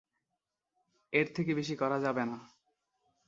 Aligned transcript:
এর 1.13 1.27
থেকে 1.35 1.51
বেশি 1.55 1.75
করা 1.75 1.97
যাবে 1.99 2.23
না। 2.25 2.37